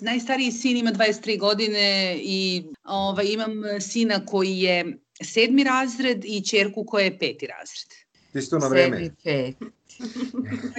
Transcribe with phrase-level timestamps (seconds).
[0.00, 6.84] Najstariji sin ima 23 godine i ovaj, imam sina koji je sedmi razred i čerku
[6.84, 7.88] koja je peti razred.
[8.34, 8.96] Isto na vreme.
[8.96, 9.56] Sedmi, pet.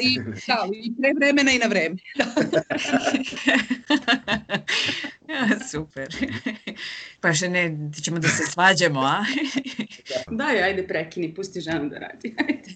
[0.01, 1.95] I, da, i pre vremena i na vreme.
[5.72, 6.08] super.
[7.22, 7.63] Pa še ne,
[8.02, 9.24] ćemo da se svađamo, a?
[10.40, 12.36] Daj, ajde prekini, pusti ženu da radi.
[12.38, 12.76] Ajde.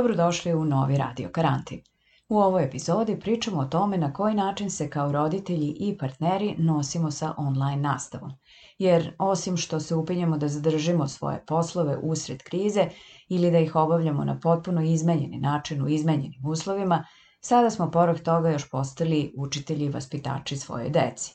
[0.00, 1.82] Dobrodošli u novi Radio Karantin.
[2.28, 7.10] U ovoj epizodi pričamo o tome na koji način se kao roditelji i partneri nosimo
[7.10, 8.32] sa online nastavom.
[8.78, 12.88] Jer osim što se upinjamo da zadržimo svoje poslove usred krize
[13.28, 17.04] ili da ih obavljamo na potpuno izmenjeni način u izmenjenim uslovima,
[17.40, 21.34] sada smo pored toga još postali učitelji i vaspitači svoje deci.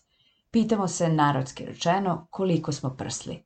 [0.52, 3.45] Pitamo se, narodski rečeno, koliko smo prsli.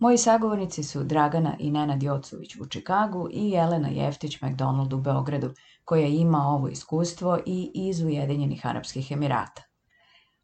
[0.00, 5.50] Moji sagovornici su Dragana i Nenad Jocović u Čikagu i Jelena Jeftić McDonald u Beogradu,
[5.84, 9.62] koja ima ovo iskustvo i iz Ujedinjenih Arabskih Emirata.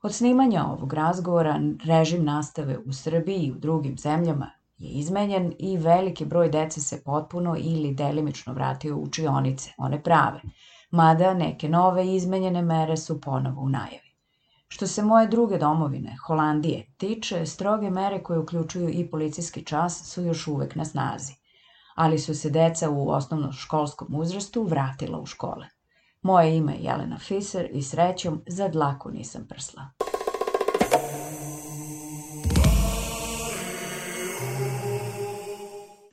[0.02, 5.76] Od snimanja ovog razgovora režim nastave u Srbiji i u drugim zemljama je izmenjen i
[5.76, 10.41] veliki broj dece se potpuno ili delimično vratio u učionice, one prave,
[10.91, 14.03] mada neke nove izmenjene mere su ponovo u najavi.
[14.75, 20.23] Što se moje druge domovine, Holandije, tiče, stroge mere koje uključuju i policijski čas su
[20.23, 21.33] još uvek na snazi.
[21.95, 25.67] Ali su se deca u osnovno školskom uzrastu vratila u škole.
[26.23, 29.83] Moje ime je Jelena Fiser i srećom za dlaku nisam prsla.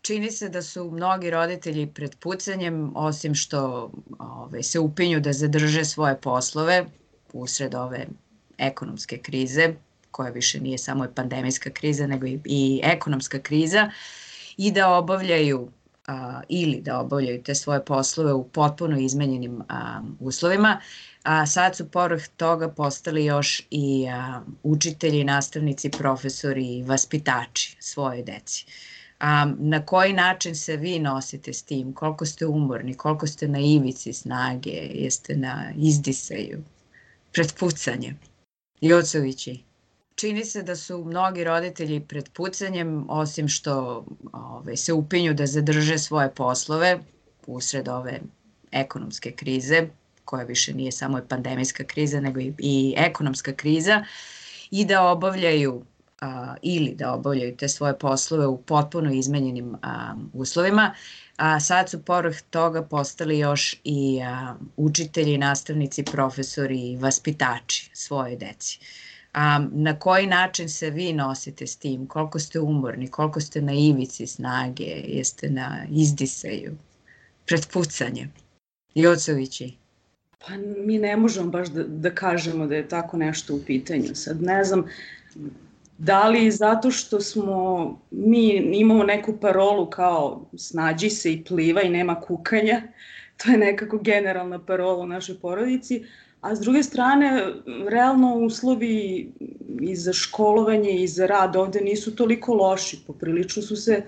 [0.02, 5.34] Čini se da su mnogi roditelji pred pucanjem, osim što ove, ovaj, se upinju da
[5.34, 6.86] zadrže svoje poslove
[7.34, 8.08] usred ove
[8.62, 9.74] ekonomske krize,
[10.12, 13.92] koja više nije samo pandemijska kriza, nego i, i ekonomska kriza,
[14.58, 15.70] i da obavljaju
[16.08, 20.82] a, ili da obavljaju te svoje poslove u potpuno izmenjenim a, uslovima,
[21.24, 28.24] a sad su povrh toga postali još i a, učitelji, nastavnici, profesori i vaspitači svoje
[28.24, 28.66] deci.
[29.20, 31.94] A, na koji način se vi nosite s tim?
[31.94, 32.94] Koliko ste umorni?
[32.94, 34.72] Koliko ste na ivici snage?
[34.94, 36.64] Jeste na izdisaju?
[37.32, 38.31] Pred pucanjem?
[38.82, 39.64] Jocovići.
[40.16, 45.98] Čini se da su mnogi roditelji pred pucanjem, osim što ove, se upinju da zadrže
[45.98, 47.00] svoje poslove
[47.48, 48.20] usred ove
[48.72, 49.88] ekonomske krize,
[50.26, 54.06] koja više nije samo pandemijska kriza, nego i, i ekonomska kriza,
[54.72, 55.86] i da obavljaju
[56.22, 60.94] a, ili da obavljaju te svoje poslove u potpuno izmenjenim a, uslovima,
[61.42, 68.36] a sad su povrh toga postali još i a, učitelji, nastavnici, profesori i vaspitači svoje
[68.36, 68.80] deci.
[69.34, 72.08] A, na koji način se vi nosite s tim?
[72.08, 73.08] Koliko ste umorni?
[73.08, 74.84] Koliko ste na ivici snage?
[75.08, 76.78] Jeste na izdisaju?
[77.46, 78.32] Pred pucanjem?
[78.96, 79.74] Jocovići?
[80.48, 80.54] Pa
[80.86, 84.16] mi ne možemo baš da, da kažemo da je tako nešto u pitanju.
[84.16, 84.86] Sad ne znam,
[86.04, 91.90] Da li zato što smo, mi imamo neku parolu kao snađi se i pliva i
[91.90, 92.82] nema kukanja,
[93.44, 96.04] to je nekako generalna parola u našoj porodici,
[96.42, 97.54] a s druge strane,
[97.88, 99.32] realno uslovi
[99.82, 104.04] i za školovanje i za rad ovde nisu toliko loši, poprilično su se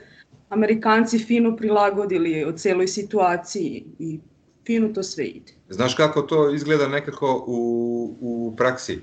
[0.49, 4.19] Amerikanci fino prilagodili o celoj situaciji i
[4.65, 5.51] fino to sve ide.
[5.69, 8.99] Znaš kako to izgleda nekako u, u praksi?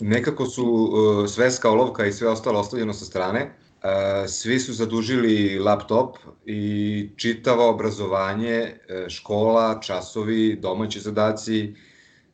[0.00, 3.42] Nekako su uh, sveska olovka i sve ostalo ostavljeno sa strane.
[3.44, 3.88] Uh,
[4.28, 6.16] svi su zadužili laptop
[6.46, 11.74] i čitavo obrazovanje, uh, škola, časovi, domaći zadaci,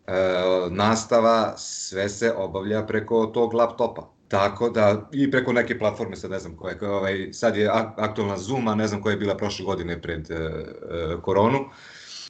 [0.07, 4.19] uh, nastava, sve se obavlja preko tog laptopa.
[4.29, 8.69] Tako da, i preko neke platforme, sad ne znam koje, ovaj, sad je aktualna Zoom,
[8.69, 10.47] a ne znam koja je bila prošle godine pred e, e,
[11.23, 11.59] koronu.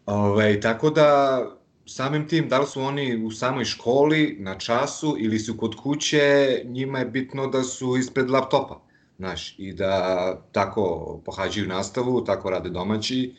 [0.06, 1.40] Ovaj, tako da,
[1.88, 6.60] samim tim, da li su oni u samoj školi, na času ili su kod kuće,
[6.64, 8.80] njima je bitno da su ispred laptopa,
[9.18, 13.34] znaš, i da tako pohađaju nastavu, tako rade domaći.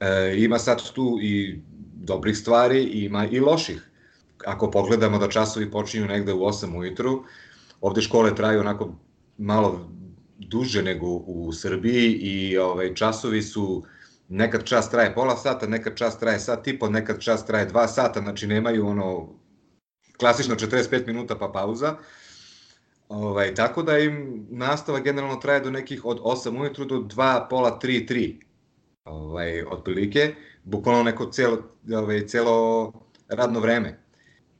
[0.00, 1.60] E, ima sad tu i
[1.94, 3.90] dobrih stvari, ima i loših.
[4.44, 7.24] Ako pogledamo da časovi počinju negde u 8 ujutru,
[7.80, 8.94] ovde škole traju onako
[9.38, 9.90] malo
[10.38, 13.84] duže nego u Srbiji i ovaj, časovi su
[14.28, 17.88] nekad čas traje pola sata, nekad čas traje sat i po, nekad čas traje dva
[17.88, 19.28] sata, znači nemaju ono
[20.18, 21.96] klasično 45 minuta pa pauza.
[23.08, 27.78] Ovaj, tako da im nastava generalno traje do nekih od 8 ujutru do 2, pola,
[27.82, 28.34] 3, 3.
[29.04, 30.34] Ovaj, otprilike,
[30.64, 31.58] bukvalno neko celo,
[31.94, 32.92] ovaj, celo
[33.28, 34.00] radno vreme.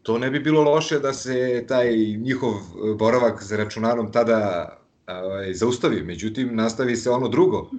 [0.03, 2.53] To ne bi bilo loše da se taj njihov
[2.99, 4.69] boravak za računarom tada
[5.07, 7.71] ovaj, zaustavi, međutim nastavi se ono drugo,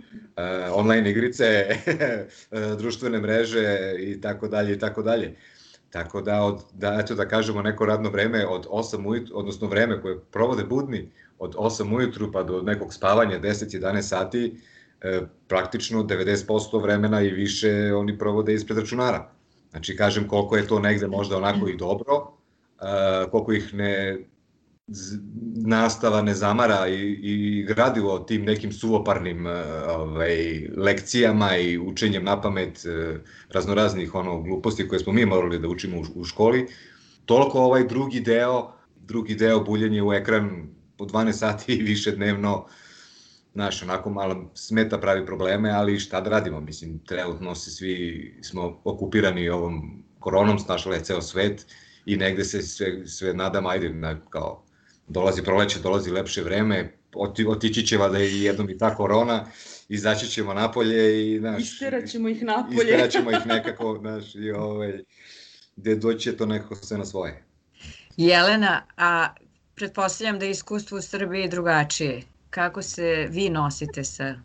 [0.74, 2.28] online igrice, e,
[2.78, 5.36] društvene mreže i tako dalje i tako dalje.
[5.90, 10.02] Tako da, od, da, eto da kažemo neko radno vreme od 8 ujutru, odnosno vreme
[10.02, 14.60] koje provode budni od 8 ujutru pa do nekog spavanja 10-11 sati,
[15.02, 19.32] e, praktično 90% vremena i više oni provode ispred računara.
[19.72, 24.18] Znači, kažem koliko je to negde možda onako i dobro, uh, koliko ih ne
[25.66, 29.52] nastava ne zamara i, i gradivo tim nekim suvoparnim uh,
[29.88, 33.20] ovaj, lekcijama i učenjem na pamet uh,
[33.50, 36.68] raznoraznih ono, gluposti koje smo mi morali da učimo u, u školi,
[37.26, 40.68] toliko ovaj drugi deo, drugi deo buljenje u ekran
[40.98, 42.66] po 12 sati i više dnevno,
[43.54, 48.82] znaš, onako malo smeta pravi probleme, ali šta da radimo, mislim, trenutno se svi smo
[48.84, 51.66] okupirani ovom koronom, snašla je ceo svet
[52.06, 54.67] i negde se sve, sve nadam, ajde, na, kao,
[55.08, 59.46] dolazi proleće, dolazi lepše vreme, oti, otići će da je jednom i ta korona,
[59.90, 61.64] izaći ćemo napolje i, znaš...
[61.64, 62.78] Isteraćemo ih napolje.
[62.78, 65.04] Isteraćemo ih nekako, znaš, i ovaj,
[65.76, 67.44] gde doći to nekako sve na svoje.
[68.18, 69.28] Jelena, a
[69.76, 72.22] pretpostavljam da je iskustvo u Srbiji drugačije.
[72.50, 74.36] Kako se vi nosite sa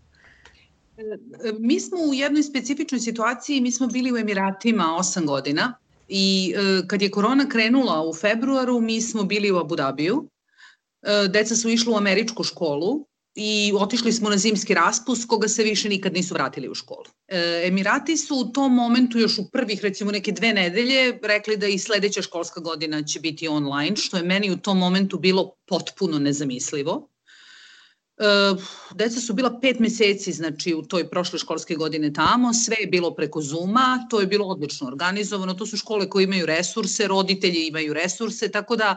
[1.59, 5.75] Mi smo u jednoj specifičnoj situaciji, mi smo bili u Emiratima 8 godina
[6.09, 10.29] i e, kad je korona krenula u februaru, mi smo bili u Abu Dhabiju.
[11.02, 15.62] E, deca su išla u američku školu i otišli smo na zimski raspust koga se
[15.62, 17.06] više nikad nisu vratili u školu.
[17.28, 21.66] E, Emirati su u tom momentu još u prvih recimo neke dve nedelje rekli da
[21.66, 26.19] i sledeća školska godina će biti online, što je meni u tom momentu bilo potpuno
[26.19, 27.08] nezamislivo.
[28.22, 28.62] Uh,
[28.94, 33.14] deca su bila pet meseci, znači u toj prošle školske godine tamo, sve je bilo
[33.14, 37.93] preko Zuma, to je bilo odlično organizovano, to su škole koje imaju resurse, roditelji imaju
[37.93, 38.96] resurse, tako da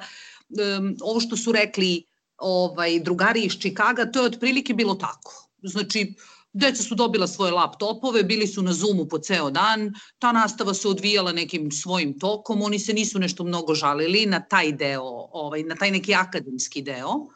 [0.50, 2.03] um, ovo što su rekli
[2.38, 5.50] ovaj, drugari iz Čikaga, to je otprilike bilo tako.
[5.63, 6.13] Znači,
[6.53, 10.88] deca su dobila svoje laptopove, bili su na Zoomu po ceo dan, ta nastava se
[10.88, 15.75] odvijala nekim svojim tokom, oni se nisu nešto mnogo žalili na taj deo, ovaj, na
[15.75, 17.27] taj neki akademski deo.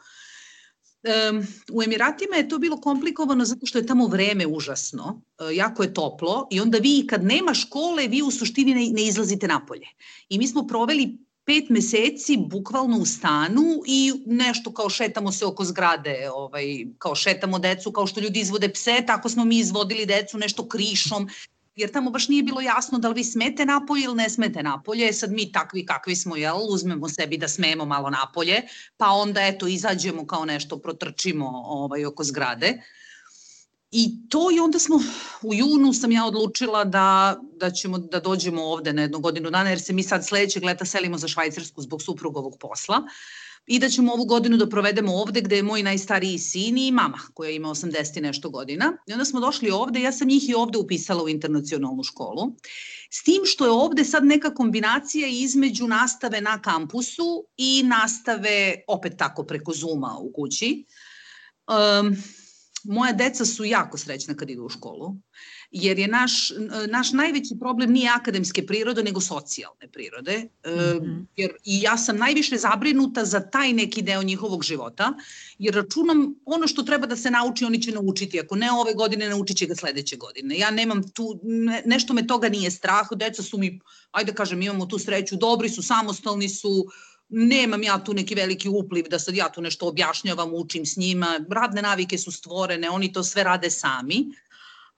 [1.00, 5.82] Um, u Emiratima je to bilo komplikovano zato što je tamo vreme užasno, uh, jako
[5.82, 9.86] je toplo i onda vi kad nema škole, vi u suštini ne, ne izlazite napolje.
[10.28, 15.64] I mi smo proveli pet meseci bukvalno u stanu i nešto kao šetamo se oko
[15.64, 20.38] zgrade, ovaj, kao šetamo decu, kao što ljudi izvode pse, tako smo mi izvodili decu
[20.38, 21.28] nešto krišom,
[21.76, 25.12] jer tamo baš nije bilo jasno da li vi smete napolje ili ne smete napolje,
[25.12, 28.62] sad mi takvi kakvi smo, jel, uzmemo sebi da smemo malo napolje,
[28.96, 32.82] pa onda eto izađemo kao nešto, protrčimo ovaj, oko zgrade.
[33.90, 35.00] I to i onda smo,
[35.42, 39.70] u junu sam ja odlučila da, da ćemo da dođemo ovde na jednu godinu dana,
[39.70, 43.02] jer se mi sad sledećeg leta selimo za Švajcarsku zbog suprugovog posla
[43.66, 47.18] i da ćemo ovu godinu da provedemo ovde gde je moj najstariji sin i mama
[47.34, 48.92] koja ima 80 i nešto godina.
[49.06, 52.52] I onda smo došli ovde, ja sam njih i ovde upisala u internacionalnu školu.
[53.10, 59.18] S tim što je ovde sad neka kombinacija između nastave na kampusu i nastave opet
[59.18, 60.84] tako preko Zuma u kući.
[61.68, 62.16] Um,
[62.84, 65.16] moja deca su jako srećna kad idu u školu,
[65.70, 66.52] jer je naš,
[66.88, 70.38] naš najveći problem nije akademske prirode, nego socijalne prirode.
[70.66, 71.26] Mm -hmm.
[71.36, 75.12] jer I ja sam najviše zabrinuta za taj neki deo njihovog života,
[75.58, 78.40] jer računam ono što treba da se nauči, oni će naučiti.
[78.40, 80.58] Ako ne ove godine, naučit će ga sledeće godine.
[80.58, 84.62] Ja nemam tu, ne, nešto me toga nije strah, deca su mi, ajde da kažem,
[84.62, 89.18] imamo tu sreću, dobri su, samostalni su, uh, nemam ja tu neki veliki upliv da
[89.18, 93.44] sad ja tu nešto objašnjavam, učim s njima, radne navike su stvorene, oni to sve
[93.44, 94.26] rade sami,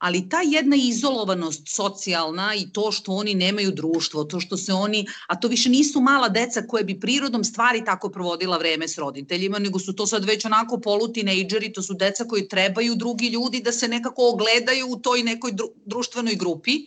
[0.03, 5.05] ali ta jedna izolovanost socijalna i to što oni nemaju društvo, to što se oni,
[5.27, 9.59] a to više nisu mala deca koje bi prirodom stvari tako provodila vreme s roditeljima,
[9.59, 13.71] nego su to sad već onako polutinejdžeri, to su deca koji trebaju drugi ljudi da
[13.71, 15.51] se nekako ogledaju u toj nekoj
[15.85, 16.85] društvenoj grupi.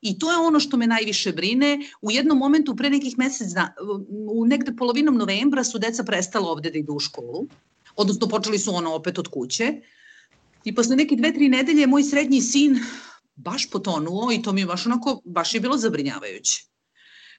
[0.00, 1.78] I to je ono što me najviše brine.
[2.02, 3.48] U jednom momentu pre nekih mesec,
[4.30, 7.46] u negde polovinom novembra su deca prestala ovde da idu u školu,
[7.96, 9.80] odnosno počeli su ono opet od kuće.
[10.64, 12.78] I posle neke dve, tri nedelje moj srednji sin
[13.36, 16.64] baš potonuo i to mi je baš onako, baš je bilo zabrinjavajuće.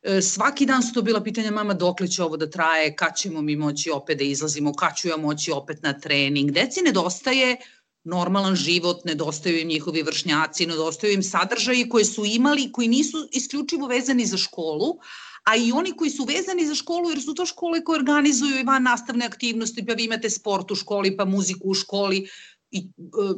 [0.03, 3.41] E, svaki dan su to bila pitanja mama dokle će ovo da traje, kad ćemo
[3.41, 6.51] mi moći opet da izlazimo, kad ću ja moći opet na trening.
[6.51, 7.58] Deci nedostaje
[8.03, 13.88] normalan život, nedostaju im njihovi vršnjaci, nedostaju im sadržaji koje su imali, koji nisu isključivo
[13.88, 14.96] vezani za školu,
[15.43, 18.63] a i oni koji su vezani za školu, jer su to škole koje organizuju i
[18.63, 22.27] van nastavne aktivnosti, pa vi imate sport u školi, pa muziku u školi,
[22.72, 23.38] i uh,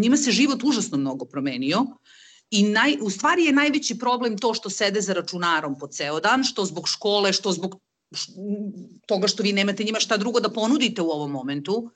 [0.00, 1.86] njima se život užasno mnogo promenio
[2.50, 6.44] i naj, u stvari je najveći problem to što sede za računarom po ceo dan,
[6.44, 7.80] što zbog škole, što zbog
[9.06, 11.90] toga što vi nemate njima šta drugo da ponudite u ovom momentu.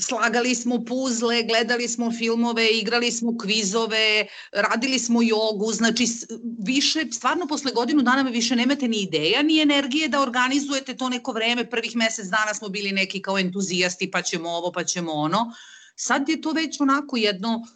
[0.00, 6.06] Slagali smo puzle, gledali smo filmove, igrali smo kvizove, radili smo jogu, znači
[6.58, 11.08] više, stvarno posle godinu dana me više nemate ni ideja, ni energije da organizujete to
[11.08, 15.12] neko vreme, prvih mesec dana smo bili neki kao entuzijasti, pa ćemo ovo, pa ćemo
[15.12, 15.52] ono.
[15.96, 17.66] Sad je to već onako jedno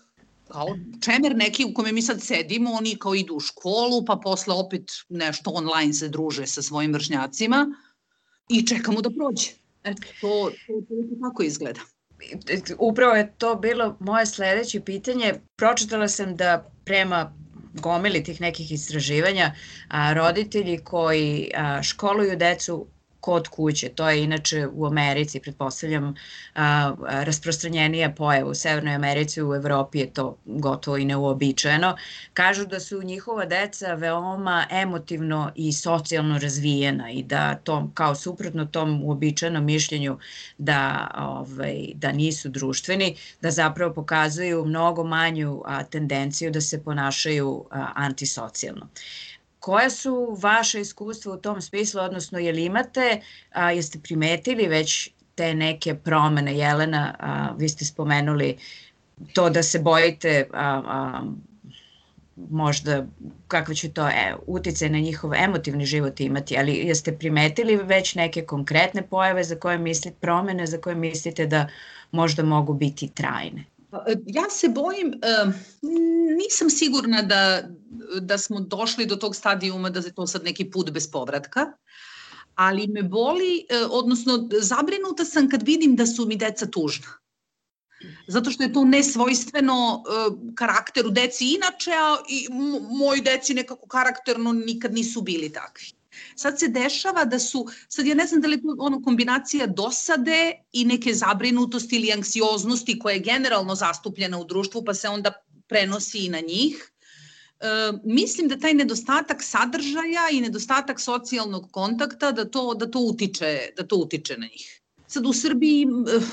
[0.48, 4.54] kao čemer neki u kome mi sad sedimo, oni kao idu u školu, pa posle
[4.54, 7.66] opet nešto online se druže sa svojim vršnjacima
[8.48, 9.50] i čekamo da prođe.
[9.84, 11.80] Eto, to, to, to, to tako izgleda.
[12.78, 15.34] Upravo je to bilo moje sledeće pitanje.
[15.56, 17.32] Pročitala sam da prema
[17.74, 19.54] gomili tih nekih istraživanja,
[19.88, 22.86] a, roditelji koji a, školuju decu
[23.24, 23.88] kod kuće.
[23.88, 26.14] To je inače u Americi, pretpostavljam,
[27.08, 28.50] rasprostranjenija pojava.
[28.50, 31.96] U Severnoj Americi, u Evropi je to gotovo i neuobičajeno.
[32.34, 38.66] Kažu da su njihova deca veoma emotivno i socijalno razvijena i da to, kao suprotno
[38.66, 40.18] tom uobičajenom mišljenju
[40.58, 47.64] da, ovaj, da nisu društveni, da zapravo pokazuju mnogo manju a, tendenciju da se ponašaju
[47.70, 48.88] a, antisocijalno.
[49.64, 55.10] Koja su vaše iskustva u tom smislu, odnosno je li imate, a, jeste primetili već
[55.34, 58.58] te neke promene, Jelena, a, vi ste spomenuli
[59.32, 61.22] to da se bojite a, a,
[62.36, 63.06] možda
[63.48, 68.42] kakve će to e, utice na njihov emotivni život imati, ali jeste primetili već neke
[68.42, 71.68] konkretne pojave za koje mislite, promene za koje mislite da
[72.12, 73.64] možda mogu biti trajne?
[73.94, 75.52] Pa, e, ja se bojim, e,
[76.36, 77.62] nisam sigurna da,
[78.20, 81.66] da smo došli do tog stadijuma da je to sad neki put bez povratka,
[82.54, 87.18] ali me boli, e, odnosno zabrinuta sam kad vidim da su mi deca tužna.
[88.28, 90.02] Zato što je to nesvojstveno
[90.54, 92.48] karakteru deci inače, a i
[92.98, 95.86] moji deci nekako karakterno nikad nisu bili takvi.
[96.36, 99.66] Sad se dešava da su, sad ja ne znam da li je to ono kombinacija
[99.66, 105.32] dosade i neke zabrinutosti ili anksioznosti koja je generalno zastupljena u društvu pa se onda
[105.68, 106.92] prenosi i na njih.
[107.60, 107.66] E,
[108.04, 113.86] mislim da taj nedostatak sadržaja i nedostatak socijalnog kontakta da to, da to, utiče, da
[113.86, 114.80] to utiče na njih.
[115.06, 115.86] Sad u Srbiji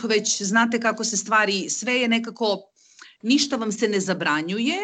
[0.04, 2.62] već znate kako se stvari, sve je nekako,
[3.22, 4.78] ništa vam se ne zabranjuje,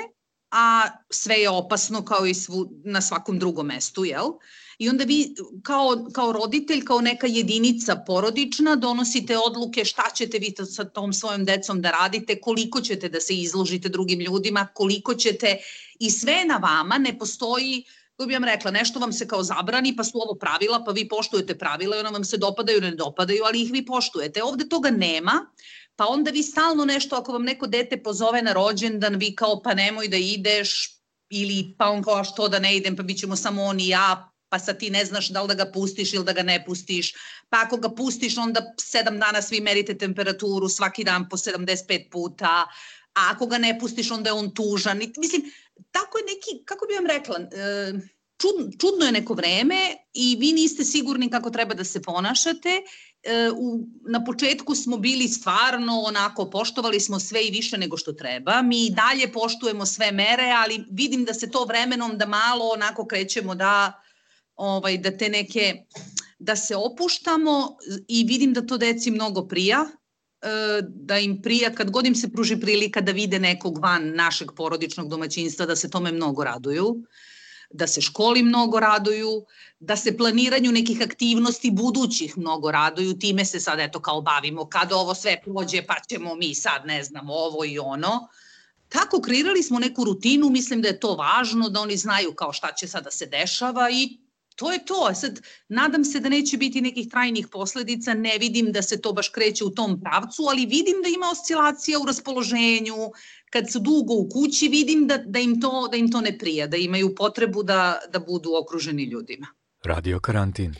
[0.51, 4.31] a sve je opasno kao i svu, na svakom drugom mestu, jel?
[4.77, 10.53] I onda vi kao, kao roditelj, kao neka jedinica porodična donosite odluke šta ćete vi
[10.75, 15.57] sa tom svojom decom da radite, koliko ćete da se izložite drugim ljudima, koliko ćete
[15.99, 17.83] i sve na vama, ne postoji
[18.17, 21.07] kako bih vam rekla, nešto vam se kao zabrani, pa su ovo pravila, pa vi
[21.07, 24.43] poštujete pravila i ona vam se dopadaju, ne dopadaju, ali ih vi poštujete.
[24.43, 25.45] Ovde toga nema,
[25.95, 29.73] pa onda vi stalno nešto, ako vam neko dete pozove na rođendan, vi kao pa
[29.73, 30.97] nemoj da ideš,
[31.29, 34.31] ili pa on kao što da ne idem, pa bit ćemo samo on i ja,
[34.49, 37.13] pa sad ti ne znaš da li da ga pustiš ili da ga ne pustiš,
[37.49, 42.65] pa ako ga pustiš onda sedam dana svi merite temperaturu svaki dan po 75 puta,
[43.13, 44.97] a ako ga ne pustiš onda je on tužan.
[45.17, 45.51] Mislim,
[45.91, 47.93] tako je neki, kako bi vam rekla, e,
[48.37, 52.81] čudno, čudno je neko vreme i vi niste sigurni kako treba da se ponašate.
[53.23, 58.13] E, u, na početku smo bili stvarno onako, poštovali smo sve i više nego što
[58.13, 58.61] treba.
[58.61, 63.07] Mi i dalje poštujemo sve mere, ali vidim da se to vremenom da malo onako
[63.07, 64.01] krećemo da
[64.57, 65.83] ovaj, da te neke,
[66.39, 69.85] da se opuštamo i vidim da to deci mnogo prija,
[70.41, 74.51] e, da im prija, kad god im se pruži prilika da vide nekog van našeg
[74.55, 76.95] porodičnog domaćinstva, da se tome mnogo raduju,
[77.69, 79.45] da se školi mnogo raduju,
[79.79, 84.93] da se planiranju nekih aktivnosti budućih mnogo raduju, time se sad eto kao bavimo, kad
[84.93, 88.27] ovo sve prođe pa ćemo mi sad ne znam ovo i ono,
[88.89, 92.71] tako kreirali smo neku rutinu, mislim da je to važno, da oni znaju kao šta
[92.71, 94.26] će sada da se dešava i
[94.57, 95.13] to je to.
[95.15, 99.29] Sad, nadam se da neće biti nekih trajnih posledica, ne vidim da se to baš
[99.29, 102.95] kreće u tom pravcu, ali vidim da ima oscilacija u raspoloženju,
[103.49, 106.67] kad su dugo u kući vidim da, da, im, to, da im to ne prija,
[106.67, 109.47] da imaju potrebu da, da budu okruženi ljudima.
[109.83, 110.75] Radio karantin.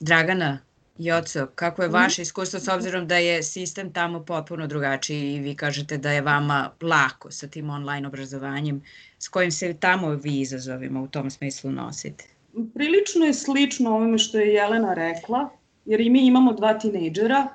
[0.00, 0.58] Dragana,
[1.02, 5.54] Joco, kako je vaše iskustvo s obzirom da je sistem tamo potpuno drugačiji i vi
[5.54, 8.82] kažete da je vama lako sa tim online obrazovanjem,
[9.18, 12.24] s kojim se tamo vi izazovima u tom smislu nosite?
[12.74, 15.50] Prilično je slično ovome što je Jelena rekla,
[15.84, 17.48] jer i mi imamo dva tinejdžera,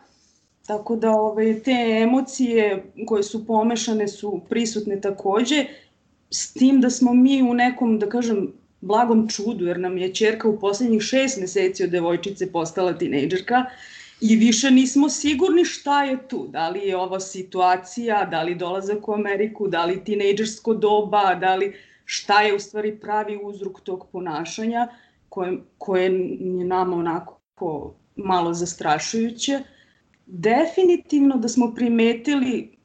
[0.68, 5.66] tako da ove, te emocije koje su pomešane su prisutne takođe,
[6.30, 8.54] s tim da smo mi u nekom, da kažem,
[8.86, 13.66] blagom čudu, jer nam je čerka u poslednjih šest meseci od devojčice postala tinejdžerka
[14.22, 16.48] i više nismo sigurni šta je tu.
[16.48, 21.56] Da li je ova situacija, da li dolazak u Ameriku, da li tinejdžersko doba, da
[21.56, 21.74] li
[22.06, 24.88] šta je u stvari pravi uzrok tog ponašanja
[25.30, 26.10] koje, koje je
[26.66, 29.60] nama onako malo zastrašujuće.
[30.26, 32.78] Definitivno da smo primetili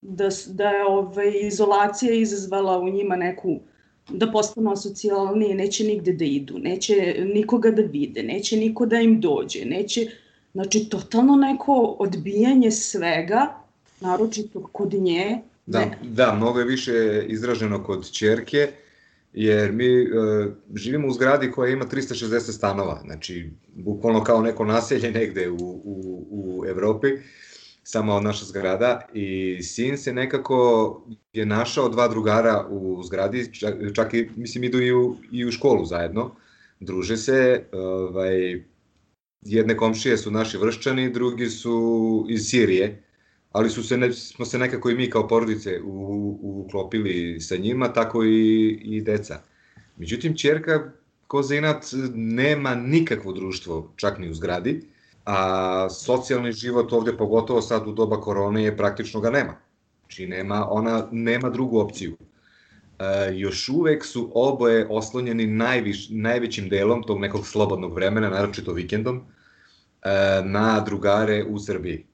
[0.00, 3.60] da, da je ovaj, izolacija izazvala u njima neku
[4.08, 9.20] da postanu asocijalnije, neće nigde da idu, neće nikoga da vide, neće niko da im
[9.20, 10.06] dođe, neće,
[10.52, 13.54] znači totalno neko odbijanje svega,
[14.00, 15.38] naročito kod nje.
[15.66, 15.98] Da, ne.
[16.02, 18.68] da, mnogo je više izraženo kod čerke,
[19.32, 20.06] jer mi e,
[20.74, 26.26] živimo u zgradi koja ima 360 stanova, znači bukvalno kao neko naselje negde u, u,
[26.30, 27.08] u Evropi.
[27.08, 27.20] E,
[27.90, 30.56] samo naša zgrada i sin se nekako
[31.32, 35.50] je našao dva drugara u zgradi, čak, čak i, mislim, idu i u, i u
[35.50, 36.30] školu zajedno,
[36.80, 38.64] druže se, ovaj,
[39.42, 43.02] jedne komšije su naši vršćani, drugi su iz Sirije,
[43.52, 45.80] ali su se, ne, smo se nekako i mi kao porodice
[46.42, 49.42] uklopili sa njima, tako i, i deca.
[49.96, 50.92] Međutim, čerka
[51.26, 54.80] Kozinat nema nikakvo društvo, čak ni u zgradi,
[55.30, 59.54] a socijalni život ovde, pogotovo sad u doba korone, je praktično ga nema.
[60.00, 62.16] Znači nema, ona nema drugu opciju.
[62.98, 69.20] E, još uvek su oboje oslonjeni najviš, najvećim delom tog nekog slobodnog vremena, naročito vikendom,
[70.02, 72.06] e, na drugare u Srbiji.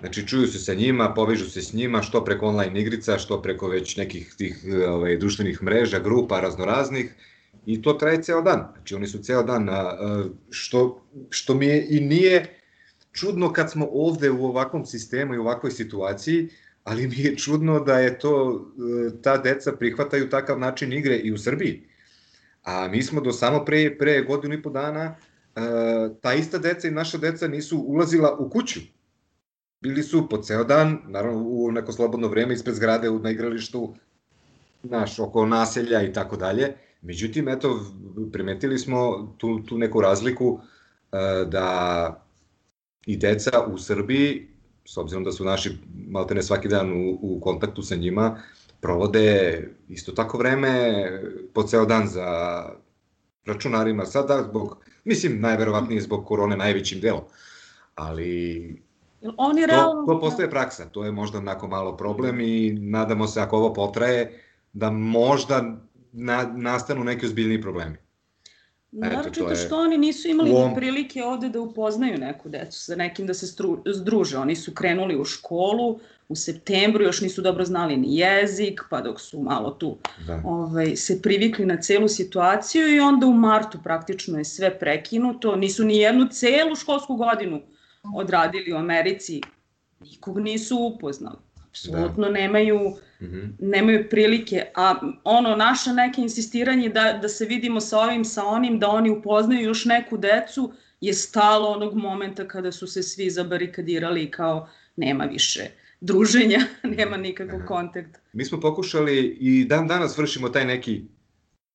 [0.00, 3.68] Znači, čuju se sa njima, povežu se s njima, što preko online igrica, što preko
[3.68, 7.14] već nekih tih ovaj, društvenih mreža, grupa raznoraznih,
[7.66, 8.64] I to traje ceo dan.
[8.72, 9.68] Znači oni su ceo dan,
[10.50, 12.60] što, što mi je i nije
[13.12, 16.48] čudno kad smo ovde u ovakvom sistemu i u ovakvoj situaciji,
[16.84, 18.66] ali mi je čudno da je to,
[19.08, 21.82] e, ta deca prihvataju takav način igre i u Srbiji.
[22.62, 25.16] A mi smo do samo pre, pre godinu i po dana,
[25.56, 25.60] e,
[26.20, 28.80] ta ista deca i naša deca nisu ulazila u kuću.
[29.80, 33.94] Bili su po ceo dan, naravno u neko slobodno vreme ispred zgrade na igralištu,
[34.82, 37.80] naš, oko naselja i tako dalje Međutim, eto,
[38.32, 40.60] primetili smo tu, tu neku razliku
[41.12, 42.26] e, da
[43.06, 44.48] i deca u Srbiji,
[44.84, 45.70] s obzirom da su naši
[46.08, 48.42] maltene svaki dan u, u kontaktu sa njima,
[48.80, 51.04] provode isto tako vreme
[51.54, 52.62] po ceo dan za
[53.46, 54.06] računarima.
[54.06, 57.22] Sada zbog, mislim, najverovatnije zbog korone najvećim delom,
[57.94, 58.82] ali
[59.36, 60.06] Oni realno...
[60.06, 63.74] to, to postaje praksa, to je možda onako malo problem i nadamo se ako ovo
[63.74, 65.76] potraje, da možda
[66.12, 67.96] na, nastanu neki ozbiljni problemi.
[68.92, 70.74] Naročito što oni nisu imali ovom...
[70.74, 74.38] prilike ovde da upoznaju neku decu, sa nekim da se stru, združe.
[74.38, 79.20] Oni su krenuli u školu u septembru, još nisu dobro znali ni jezik, pa dok
[79.20, 80.42] su malo tu da.
[80.44, 85.56] ovaj, se privikli na celu situaciju i onda u martu praktično je sve prekinuto.
[85.56, 87.60] Nisu ni jednu celu školsku godinu
[88.14, 89.40] odradili u Americi.
[90.00, 91.38] Nikog nisu upoznali.
[91.68, 92.30] Apsolutno da.
[92.30, 93.52] nemaju mm -hmm.
[93.58, 98.78] nemaju prilike, a ono naše neke insistiranje da, da se vidimo sa ovim, sa onim,
[98.78, 104.30] da oni upoznaju još neku decu, je stalo onog momenta kada su se svi zabarikadirali
[104.30, 106.60] kao nema više druženja,
[106.96, 108.18] nema nikakvog kontakta.
[108.32, 111.02] Mi smo pokušali i dan danas vršimo taj neki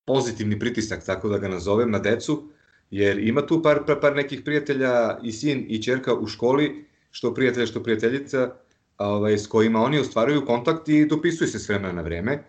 [0.04, 2.50] pozitivni pritisak, tako da ga nazovem, na decu,
[2.90, 7.34] jer ima tu par, par, par nekih prijatelja i sin i čerka u školi, što
[7.34, 8.54] prijatelja, što prijateljica,
[8.98, 12.44] ovaj, s kojima oni ostvaruju kontakt i dopisuju se s vremena na vreme.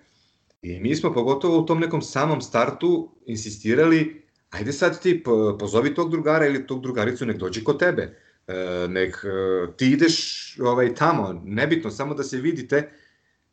[0.62, 5.24] I mi smo pogotovo u tom nekom samom startu insistirali, ajde sad ti
[5.60, 8.18] pozovi tog drugara ili tog drugaricu nek dođe kod tebe.
[8.48, 12.90] E, nek e, ti ideš ovaj, tamo, nebitno, samo da se vidite.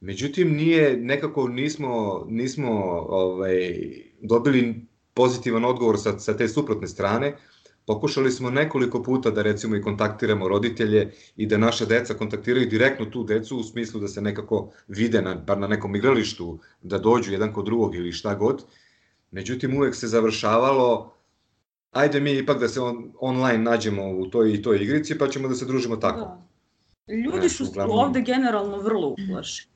[0.00, 2.70] Međutim, nije, nekako nismo, nismo
[3.08, 3.74] ovaj,
[4.22, 7.36] dobili pozitivan odgovor sa, sa te suprotne strane,
[7.86, 13.06] Pokušali smo nekoliko puta da recimo i kontaktiramo roditelje i da naša deca kontaktiraju direktno
[13.06, 17.32] tu decu u smislu da se nekako vide na, bar na nekom igralištu, da dođu
[17.32, 18.64] jedan kod drugog ili šta god.
[19.30, 21.14] Međutim, uvek se završavalo
[21.94, 25.48] ajde mi ipak da se on, online nađemo u toj i toj igrici pa ćemo
[25.48, 26.20] da se družimo tako.
[26.20, 27.14] Da.
[27.14, 27.98] Ljudi su uglavnom...
[27.98, 29.74] ovde generalno vrlo uplašeni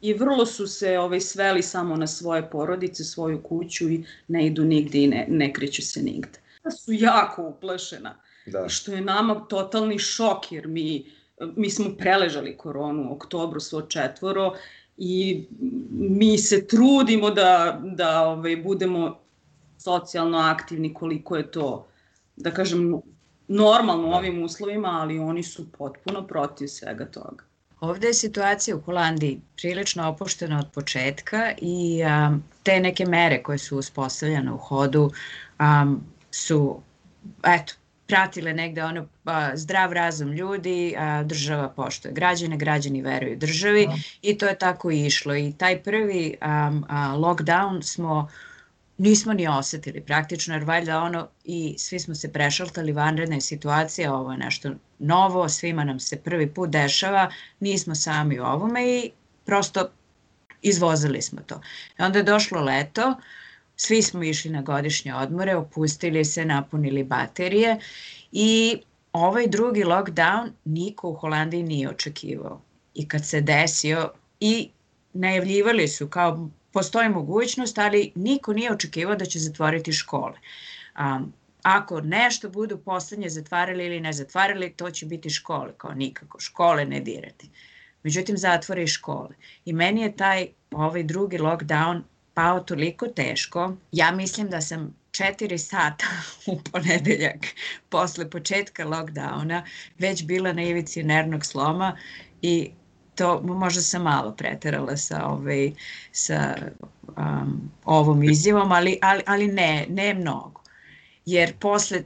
[0.00, 4.64] i vrlo su se ovaj, sveli samo na svoje porodice, svoju kuću i ne idu
[4.64, 6.38] nigde i ne, ne kreću se nigde.
[6.70, 8.16] Su jako uplašena.
[8.46, 8.68] Da.
[8.68, 14.52] Što je nama totalni šok jer mi, mi smo preležali koronu u oktobru svo četvoro
[14.96, 15.46] i
[15.90, 19.18] mi se trudimo da, da ovaj, budemo
[19.78, 21.86] socijalno aktivni koliko je to,
[22.36, 23.00] da kažem,
[23.48, 24.16] normalno u da.
[24.16, 27.44] ovim uslovima, ali oni su potpuno protiv svega toga.
[27.80, 33.58] Ovde je situacija u Holandiji prilično opuštena od početka i a, te neke mere koje
[33.58, 35.10] su uspostavljene u hodu
[35.58, 35.94] a,
[36.36, 36.82] su,
[37.44, 37.74] eto,
[38.06, 43.94] pratile negde ono a, zdrav razum ljudi, a, država poštoje građane, građani veruju državi da.
[44.22, 45.36] i to je tako išlo.
[45.36, 48.28] I taj prvi a, a, lockdown smo
[48.98, 54.32] nismo ni osetili praktično, jer valjda ono i svi smo se prešaltali vanredne situacije, ovo
[54.32, 59.10] je nešto novo, svima nam se prvi put dešava, nismo sami u ovome i
[59.44, 59.88] prosto
[60.62, 61.60] izvozili smo to.
[61.98, 63.14] I onda je došlo leto,
[63.76, 67.78] svi smo išli na godišnje odmore, opustili se, napunili baterije
[68.32, 68.78] i
[69.12, 72.60] ovaj drugi lockdown niko u Holandiji nije očekivao.
[72.94, 74.10] I kad se desio
[74.40, 74.70] i
[75.12, 80.34] najavljivali su kao postoji mogućnost, ali niko nije očekivao da će zatvoriti škole.
[80.98, 86.40] Um, ako nešto budu poslednje zatvarali ili ne zatvarali, to će biti škole, kao nikako,
[86.40, 87.50] škole ne dirati.
[88.02, 89.34] Međutim, zatvore i škole.
[89.64, 92.02] I meni je taj ovaj drugi lockdown
[92.36, 93.72] pao toliko teško.
[93.92, 96.06] Ja mislim da sam četiri sata
[96.52, 97.46] u ponedeljak
[97.88, 99.62] posle početka lockdowna
[99.98, 101.96] već bila na ivici nervnog sloma
[102.42, 102.70] i
[103.14, 105.72] to možda sam malo preterala sa, ovaj,
[106.12, 106.56] sa
[107.16, 110.60] um, ovom izjavom, ali, ali, ali ne, ne mnogo.
[111.26, 112.02] Jer posle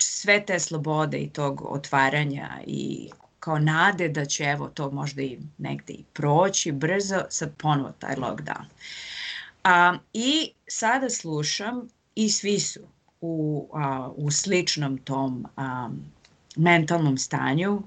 [0.00, 3.10] sve te slobode i tog otvaranja i
[3.40, 8.14] kao nade da će evo to možda i negde i proći brzo, sad ponovo taj
[8.14, 8.64] lockdown.
[9.68, 12.80] A, I sada slušam i svi su
[13.20, 15.90] u, a, u sličnom tom a,
[16.56, 17.82] mentalnom stanju,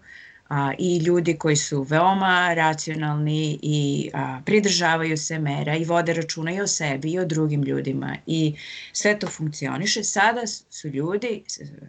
[0.50, 6.52] a, i ljudi koji su veoma racionalni i a, pridržavaju se mera i vode računa
[6.52, 8.56] i o sebi i o drugim ljudima i
[8.94, 10.04] sve to funkcioniše.
[10.04, 11.44] Sada su ljudi,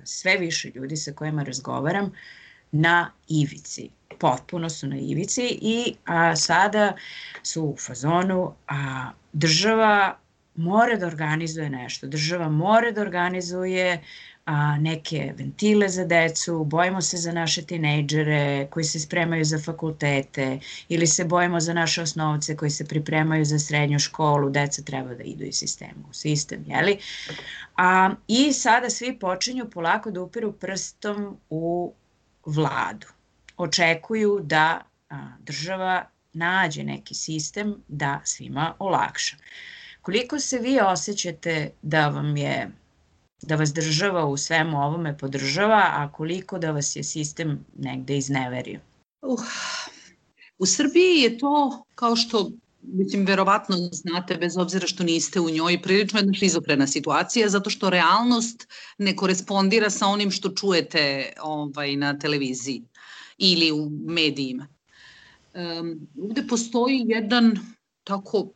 [0.04, 2.12] sve više ljudi sa kojima razgovaram,
[2.72, 3.90] na ivici.
[4.18, 6.96] Potpuno su na ivici i a, sada
[7.42, 10.18] su u fazonu a, država
[10.54, 12.06] mora da organizuje nešto.
[12.06, 14.02] Država mora da organizuje
[14.44, 20.58] a, neke ventile za decu, bojimo se za naše tinejdžere koji se spremaju za fakultete
[20.88, 25.22] ili se bojimo za naše osnovce koji se pripremaju za srednju školu, deca treba da
[25.22, 26.98] idu iz sistema u sistem, jeli?
[27.76, 31.92] A, I sada svi počinju polako da upiru prstom u
[32.46, 33.06] vladu.
[33.56, 34.82] Očekuju da
[35.38, 39.36] država nađe neki sistem da svima olakša.
[40.02, 42.70] Koliko se vi osjećate da vam je
[43.42, 48.80] da vas država u svemu ovome podržava, a koliko da vas je sistem negde izneverio?
[49.22, 49.40] Uh,
[50.58, 52.50] u Srbiji je to, kao što
[52.82, 57.90] mislim, verovatno znate, bez obzira što niste u njoj, prilično jedna šizofrena situacija, zato što
[57.90, 62.82] realnost ne korespondira sa onim što čujete ovaj, na televiziji
[63.38, 64.68] ili u medijima.
[65.54, 67.58] Um, ovde postoji jedan
[68.04, 68.52] tako,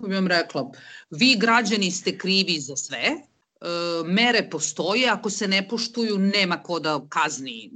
[0.00, 0.70] bih vam rekla,
[1.10, 3.16] vi građani ste krivi za sve,
[3.60, 3.68] E,
[4.04, 7.70] mere postoje, ako se ne poštuju, nema ko da kazni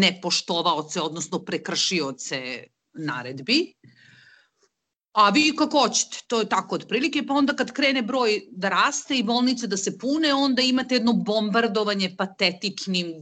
[0.00, 3.74] nepoštovaoce, odnosno prekršioce naredbi.
[5.16, 9.16] A vi kako hoćete, to je tako otprilike, pa onda kad krene broj da raste
[9.16, 13.14] i bolnice da se pune, onda imate jedno bombardovanje patetičnim,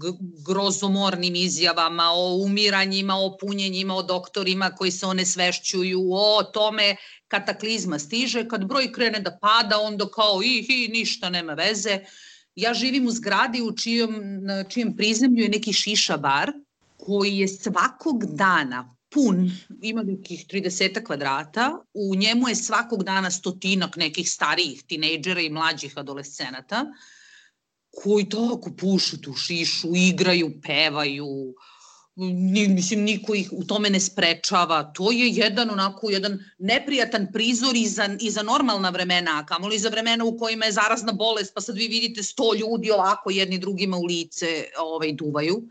[0.46, 6.96] grozomornim izjavama o umiranjima, o punjenjima, o doktorima koji se one svešćuju, o tome
[7.28, 11.98] kataklizma stiže, kad broj krene da pada, onda kao i, i ništa nema veze.
[12.54, 16.52] Ja živim u zgradi u čijem, na čijem prizemlju je neki šiša bar,
[16.96, 19.50] koji je svakog dana pun,
[19.82, 25.92] ima nekih 30 kvadrata, u njemu je svakog dana stotinak nekih starijih tinejdžera i mlađih
[25.96, 26.86] adolescenata,
[28.02, 31.54] koji tako pušu tu šišu, igraju, pevaju,
[32.16, 34.82] ni, mislim, niko ih u tome ne sprečava.
[34.82, 39.78] To je jedan onako, jedan neprijatan prizor i za, i za normalna vremena, a kamoli
[39.78, 43.58] za vremena u kojima je zarazna bolest, pa sad vi vidite sto ljudi ovako jedni
[43.58, 45.62] drugima u lice ovaj, duvaju.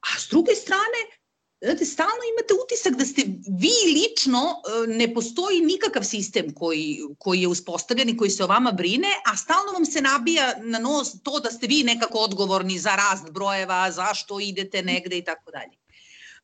[0.00, 1.19] A s druge strane,
[1.60, 3.22] znate, stalno imate utisak da ste
[3.60, 8.46] vi lično, e, ne postoji nikakav sistem koji, koji je uspostavljen i koji se o
[8.46, 12.78] vama brine, a stalno vam se nabija na nos to da ste vi nekako odgovorni
[12.78, 15.76] za rast brojeva, zašto idete negde i tako dalje.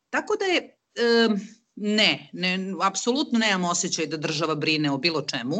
[0.09, 1.29] Tako da je, e,
[1.75, 5.55] ne, ne, apsolutno nemam osjećaj da država brine o bilo čemu.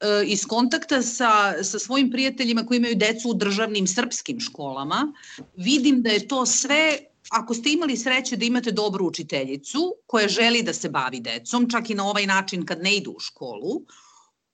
[0.00, 5.12] E, iz kontakta sa, sa svojim prijateljima koji imaju decu u državnim srpskim školama,
[5.56, 6.98] vidim da je to sve
[7.30, 11.90] ako ste imali sreće da imate dobru učiteljicu koja želi da se bavi decom, čak
[11.90, 13.82] i na ovaj način kad ne idu u školu,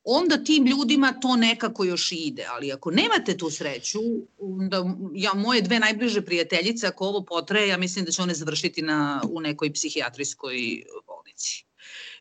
[0.05, 2.47] onda tim ljudima to nekako još ide.
[2.51, 4.01] Ali ako nemate tu sreću,
[4.39, 8.83] onda ja, moje dve najbliže prijateljice, ako ovo potraje, ja mislim da će one završiti
[8.83, 11.65] na, u nekoj psihijatrijskoj bolnici.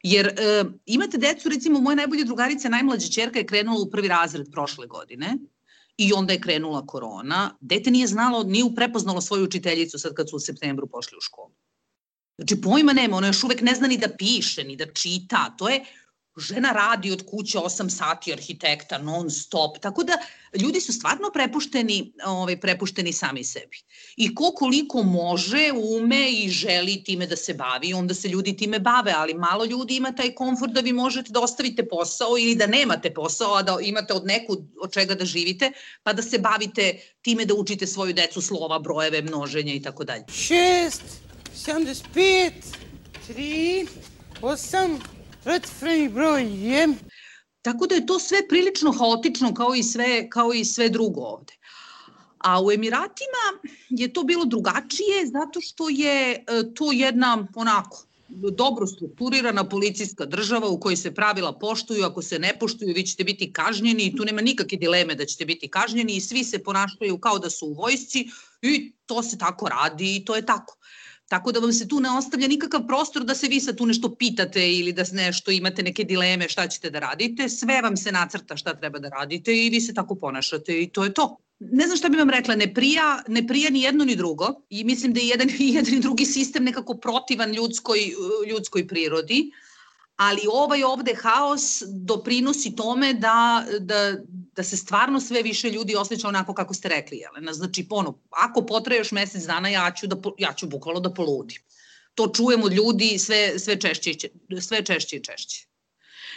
[0.03, 4.47] Jer e, imate decu, recimo moja najbolja drugarica, najmlađa čerka je krenula u prvi razred
[4.51, 5.37] prošle godine
[6.01, 7.57] i onda je krenula korona.
[7.61, 11.51] Dete nije znalo, nije prepoznalo svoju učiteljicu sad kad su u septembru pošli u školu.
[12.37, 15.55] Znači pojma nema, ona još uvek ne zna ni da piše, ni da čita.
[15.57, 15.83] To je
[16.37, 20.17] žena radi od kuće 8 sati arhitekta non stop, tako da
[20.61, 23.77] ljudi su stvarno prepušteni, ovaj, prepušteni sami sebi.
[24.15, 28.79] I ko koliko može, ume i želi time da se bavi, onda se ljudi time
[28.79, 32.67] bave, ali malo ljudi ima taj komfort da vi možete da ostavite posao ili da
[32.67, 35.71] nemate posao, a da imate od neku od čega da živite,
[36.03, 40.23] pa da se bavite time da učite svoju decu slova, brojeve, množenja i tako dalje.
[40.27, 41.01] 6,
[41.55, 42.51] 75,
[43.29, 43.87] 3,
[44.41, 44.97] 8,
[45.43, 46.87] Pretfreni broj je...
[47.61, 51.53] Tako da je to sve prilično haotično kao i sve, kao i sve drugo ovde.
[52.37, 53.43] A u Emiratima
[53.89, 56.43] je to bilo drugačije zato što je e,
[56.75, 62.57] to jedna onako dobro strukturirana policijska država u kojoj se pravila poštuju, ako se ne
[62.59, 66.21] poštuju vi ćete biti kažnjeni i tu nema nikakve dileme da ćete biti kažnjeni i
[66.21, 68.29] svi se ponašaju kao da su u vojsci
[68.61, 70.77] i to se tako radi i to je tako.
[71.31, 74.09] Tako da vam se tu ne ostavlja nikakav prostor da se vi sad tu nešto
[74.15, 77.49] pitate ili da nešto imate neke dileme šta ćete da radite.
[77.49, 81.03] Sve vam se nacrta šta treba da radite i vi se tako ponašate i to
[81.03, 81.37] je to.
[81.59, 84.83] Ne znam šta bih vam rekla, ne prija, ne prija ni jedno ni drugo i
[84.83, 87.99] mislim da je jedan, i jedan i drugi sistem nekako protivan ljudskoj,
[88.49, 89.51] ljudskoj prirodi
[90.21, 94.15] ali ovaj ovde haos doprinosi tome da, da,
[94.55, 97.53] da se stvarno sve više ljudi osjeća onako kako ste rekli, Jelena.
[97.53, 101.57] Znači, ono, ako potraje još mesec dana, ja ću, da, ja ću bukvalno da poludim.
[102.15, 104.29] To čujem od ljudi sve, sve, češće,
[104.61, 105.65] sve češće i češće.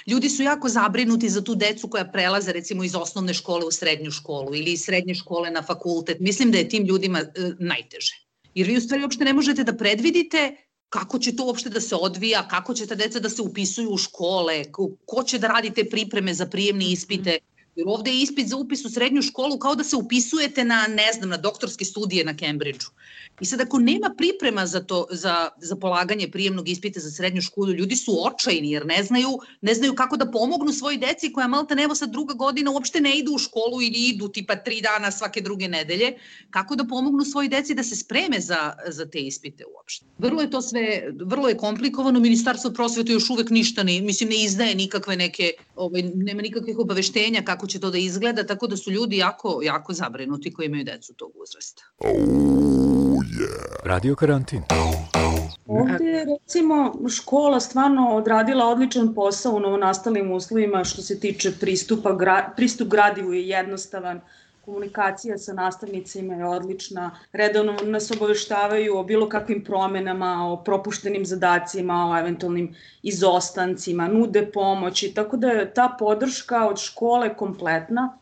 [0.06, 4.10] Ljudi su jako zabrinuti za tu decu koja prelaze recimo iz osnovne škole u srednju
[4.10, 6.20] školu ili iz srednje škole na fakultet.
[6.20, 8.16] Mislim da je tim ljudima e, najteže.
[8.54, 10.56] Jer vi u stvari uopšte ne možete da predvidite
[10.94, 13.98] kako će to uopšte da se odvija, kako će ta deca da se upisuju u
[13.98, 14.60] škole,
[15.06, 17.38] ko će da radi te pripreme za prijemne ispite,
[17.76, 21.12] Jer ovde je ispit za upis u srednju školu kao da se upisujete na, ne
[21.12, 22.90] znam, na doktorske studije na Cambridgeu.
[23.40, 27.72] I sad ako nema priprema za to, za, za polaganje prijemnog ispita za srednju školu,
[27.72, 31.74] ljudi su očajni jer ne znaju, ne znaju kako da pomognu svoj deci koja malta
[31.74, 35.40] nevo sad druga godina uopšte ne idu u školu ili idu tipa tri dana svake
[35.40, 36.14] druge nedelje,
[36.50, 40.06] kako da pomognu svoj deci da se spreme za, za te ispite uopšte.
[40.18, 44.44] Vrlo je to sve, vrlo je komplikovano, Ministarstvo prosvete još uvek ništa ne, mislim, ne
[44.44, 48.90] izdaje nikakve neke, ovaj, nema nikakvih obaveštenja kako će to da izgleda, tako da su
[48.90, 51.82] ljudi jako, jako zabrinuti koji imaju decu tog uzrasta.
[51.98, 53.74] Oh, yeah.
[53.84, 54.62] Radio karantin.
[55.66, 62.14] Ovde je recimo škola stvarno odradila odličan posao u novonastalim uslovima što se tiče pristupa,
[62.14, 64.20] gra, pristup gradivu je jednostavan,
[64.64, 72.10] komunikacija sa nastavnicima je odlična, redovno nas obaveštavaju o bilo kakvim promenama, o propuštenim zadacima,
[72.10, 78.18] o eventualnim izostancima, nude pomoći, tako da je ta podrška od škole kompletna.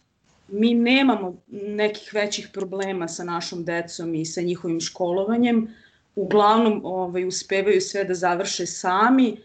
[0.48, 5.68] Mi nemamo nekih većih problema sa našom decom i sa njihovim školovanjem.
[6.14, 9.36] Uglavnom ovaj, uspevaju sve da završe sami,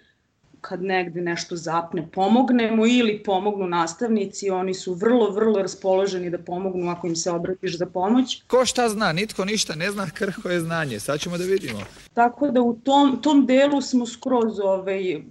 [0.68, 6.90] kad negde nešto zapne pomognemo ili pomognu nastavnici, oni su vrlo, vrlo raspoloženi da pomognu
[6.90, 8.42] ako im se obratiš za pomoć.
[8.48, 11.80] Ko šta zna, nitko ništa ne zna, krho je znanje, sad ćemo da vidimo.
[12.14, 15.22] Tako da u tom, tom delu smo skroz ovaj,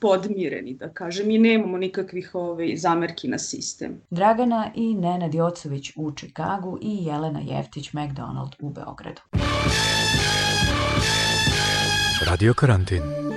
[0.00, 4.00] podmireni, da kažem, i nemamo nikakvih ovaj, zamerki na sistem.
[4.10, 9.20] Dragana i Nenad Jocović u Čikagu i Jelena Jeftić McDonald u Beogradu.
[12.26, 13.29] Radio karantin.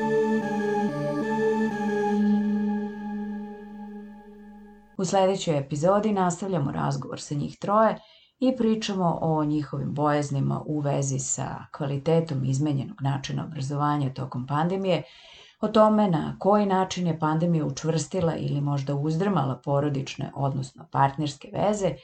[4.97, 7.99] U sledećoj epizodi nastavljamo razgovor sa njih troje
[8.39, 15.03] i pričamo o njihovim bojaznima u vezi sa kvalitetom izmenjenog načina obrazovanja tokom pandemije,
[15.61, 21.95] o tome na koji način je pandemija učvrstila ili možda uzdrmala porodične, odnosno partnerske veze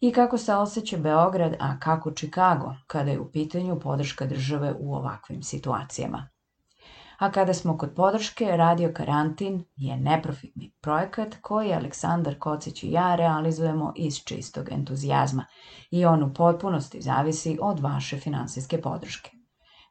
[0.00, 4.94] i kako se osjeća Beograd, a kako Čikago, kada je u pitanju podrška države u
[4.94, 6.31] ovakvim situacijama.
[7.22, 13.14] A kada smo kod podrške, Radio Karantin je neprofitni projekat koji Aleksandar Kocić i ja
[13.14, 15.44] realizujemo iz čistog entuzijazma
[15.90, 19.30] i on u potpunosti zavisi od vaše finansijske podrške.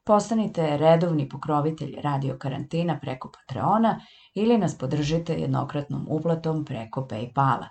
[0.04, 4.00] Postanite redovni pokrovitelj Radio Karantina preko Patreona
[4.34, 7.68] ili nas podržite jednokratnom uplatom preko Paypala.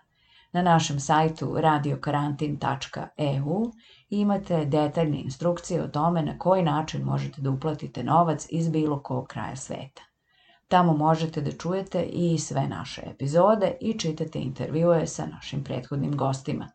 [0.54, 3.71] Na našem sajtu radiokarantin.eu
[4.12, 9.28] imate detaljne instrukcije o tome na koji način možete da uplatite novac iz bilo kog
[9.28, 10.02] kraja sveta.
[10.67, 16.67] Tamo možete da čujete i sve naše epizode i čitate intervjue sa našim prethodnim gostima.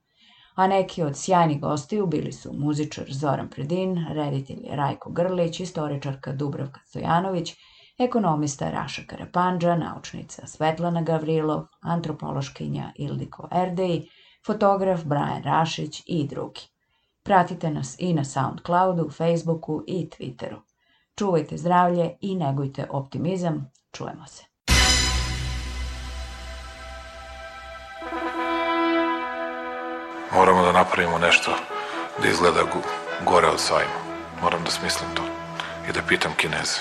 [0.54, 6.80] A neki od sjajnih gostiju bili su muzičar Zoran Predin, reditelj Rajko Grlić, istoričarka Dubravka
[6.84, 7.54] Stojanović,
[7.98, 14.08] ekonomista Raša Karapanđa, naučnica Svetlana Gavrilov, antropološkinja Ildiko Erdeji,
[14.46, 16.75] fotograf Brian Rašić i drugi.
[17.26, 20.56] Pratite nas i na Soundcloudu, Facebooku i Twitteru.
[21.18, 23.70] Čuvajte zdravlje i negujte optimizam.
[23.92, 24.44] Čujemo se.
[30.34, 31.50] Moramo da napravimo nešto
[32.22, 32.60] da izgleda
[33.24, 34.00] gore od sajma.
[34.42, 35.22] Moram da smislim to
[35.90, 36.80] i da pitam Kineze.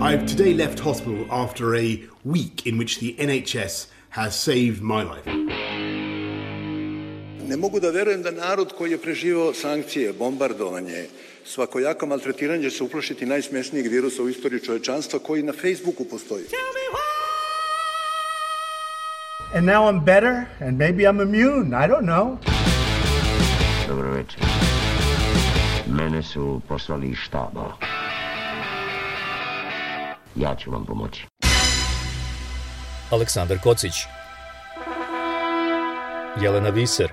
[0.00, 5.57] I've today left hospital after a week in which the NHS has saved my life.
[7.58, 11.06] Mogu da verujem da narod koji je preživao sankcije, bombardovanje,
[11.44, 16.44] svakojako maltretiranje će se uplašiti najsmesnijeg virusa u istoriji čovečanstva koji na Facebooku postoji.
[19.54, 21.84] And now I'm better, and maybe I'm immune.
[21.84, 22.36] I don't know.
[23.88, 24.40] Dobro večer.
[25.86, 27.72] Mene su poslali iz štaba.
[30.36, 31.26] Ja ću vam pomoći.
[33.10, 33.94] Aleksandar Kocić
[36.42, 37.12] Jelena Viser